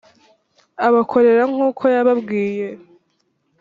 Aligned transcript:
abakorera 0.87 1.43
nk 1.51 1.57
uko 1.67 1.83
yababwiye 1.93 2.67